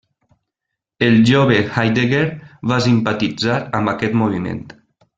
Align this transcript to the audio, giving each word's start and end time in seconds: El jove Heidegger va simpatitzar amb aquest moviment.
El 1.07 1.17
jove 1.31 1.59
Heidegger 1.75 2.23
va 2.73 2.83
simpatitzar 2.89 3.63
amb 3.81 3.97
aquest 3.97 4.21
moviment. 4.25 4.69